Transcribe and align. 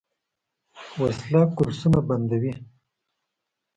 وسله 1.01 1.41
کورسونه 1.57 1.99
بندوي 2.07 2.51